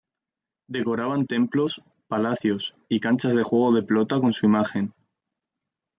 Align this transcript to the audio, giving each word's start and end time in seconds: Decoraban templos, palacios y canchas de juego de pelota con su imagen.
Decoraban 0.67 1.27
templos, 1.27 1.83
palacios 2.07 2.75
y 2.89 2.99
canchas 3.01 3.35
de 3.35 3.43
juego 3.43 3.71
de 3.71 3.83
pelota 3.83 4.19
con 4.19 4.33
su 4.33 4.47
imagen. 4.47 4.95